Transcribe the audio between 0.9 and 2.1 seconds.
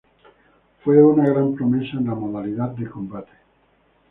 una gran promesa en